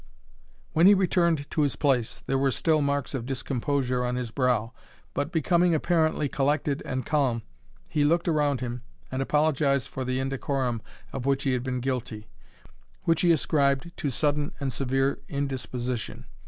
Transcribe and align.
When 0.73 0.87
he 0.87 0.95
returned 0.95 1.47
to 1.51 1.61
his 1.61 1.75
place, 1.75 2.23
there 2.25 2.39
were 2.39 2.49
still 2.49 2.81
marks 2.81 3.13
of 3.13 3.27
discomposure 3.27 4.03
on 4.03 4.15
his 4.15 4.31
brow; 4.31 4.73
but, 5.13 5.31
becoming 5.31 5.75
apparently 5.75 6.27
collected 6.27 6.81
and 6.87 7.05
calm, 7.05 7.43
he 7.87 8.03
looked 8.03 8.27
around 8.27 8.61
him, 8.61 8.81
and 9.11 9.21
apologized 9.21 9.89
for 9.89 10.03
the 10.03 10.17
indecorum 10.17 10.81
of 11.13 11.27
which 11.27 11.43
he 11.43 11.53
had 11.53 11.61
been 11.61 11.81
guilty, 11.81 12.29
which 13.03 13.21
he 13.21 13.31
ascribed 13.31 13.95
to 13.97 14.09
sudden 14.09 14.51
and 14.59 14.73
severe 14.73 15.19
indisposition. 15.29 16.25